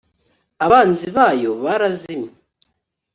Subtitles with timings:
[0.65, 2.31] abanzi bayo barazimye